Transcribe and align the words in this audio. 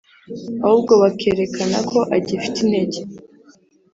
ahubwo 0.63 0.93
bakerekana 1.01 1.77
ko 1.89 1.99
agifite 2.17 2.57
intege 2.65 2.99